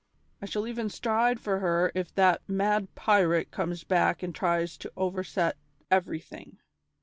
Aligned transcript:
I 0.41 0.47
shall 0.47 0.65
even 0.65 0.89
strive 0.89 1.39
for 1.39 1.59
her 1.59 1.91
if 1.93 2.11
that 2.15 2.41
mad 2.49 2.87
pirate 2.95 3.51
comes 3.51 3.83
back 3.83 4.23
and 4.23 4.33
tries 4.33 4.75
to 4.77 4.91
overset 4.97 5.57
everything." 5.91 6.57